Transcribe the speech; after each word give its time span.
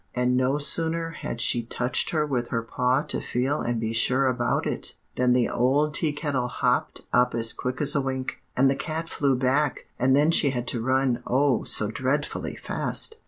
And 0.15 0.35
no 0.35 0.57
sooner 0.57 1.11
had 1.11 1.39
she 1.39 1.61
touched 1.61 2.09
her 2.09 2.25
with 2.25 2.47
her 2.47 2.63
paw 2.63 3.03
to 3.03 3.21
feel 3.21 3.61
and 3.61 3.79
be 3.79 3.93
sure 3.93 4.25
about 4.25 4.65
it, 4.65 4.95
than 5.15 5.33
the 5.33 5.47
old 5.47 5.93
Tea 5.93 6.11
Kettle 6.11 6.47
hopped 6.47 7.01
up 7.13 7.35
as 7.35 7.53
quick 7.53 7.79
as 7.79 7.93
a 7.93 8.01
wink; 8.01 8.37
and 8.57 8.67
the 8.67 8.75
cat 8.75 9.09
flew 9.09 9.35
back, 9.35 9.85
and 9.99 10.15
then 10.15 10.31
she 10.31 10.49
had 10.49 10.67
to 10.69 10.81
run, 10.81 11.21
oh, 11.27 11.63
so 11.65 11.91
dreadfully 11.91 12.55
fast! 12.55 13.17